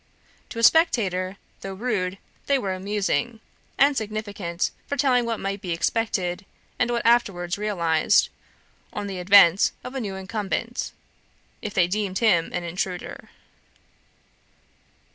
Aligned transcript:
To 0.49 0.57
a 0.57 0.63
spectator, 0.63 1.37
though 1.59 1.75
rude, 1.75 2.17
they 2.47 2.57
were 2.57 2.73
amusing, 2.73 3.39
and 3.77 3.95
significant, 3.95 4.71
foretelling 4.87 5.27
what 5.27 5.39
might 5.39 5.61
be 5.61 5.69
expected, 5.73 6.43
and 6.79 6.89
what 6.89 7.05
was 7.05 7.11
afterwards 7.13 7.55
realised, 7.59 8.29
on 8.91 9.05
the 9.05 9.19
advent 9.19 9.71
of 9.83 9.93
a 9.93 10.01
new 10.01 10.15
incumbent, 10.15 10.91
if 11.61 11.75
they 11.75 11.85
deemed 11.85 12.17
him 12.17 12.49
an 12.51 12.63
intruder. 12.63 13.29